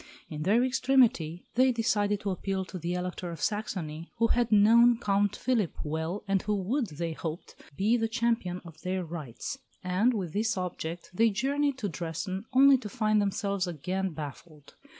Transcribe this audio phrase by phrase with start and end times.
[0.29, 4.97] In their extremity, they decided to appeal to the Elector of Saxony, who had known
[4.97, 10.15] Count Philip well and who would, they hoped, be the champion of their rights; and,
[10.15, 14.73] with this object, they journeyed to Dresden, only to find themselves again baffled.